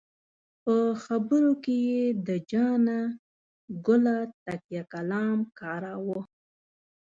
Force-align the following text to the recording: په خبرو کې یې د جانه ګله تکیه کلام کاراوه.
په 0.63 0.75
خبرو 1.03 1.51
کې 1.63 1.75
یې 1.89 2.03
د 2.27 2.29
جانه 2.51 2.99
ګله 3.85 4.17
تکیه 4.43 4.83
کلام 4.93 5.37
کاراوه. 5.59 6.19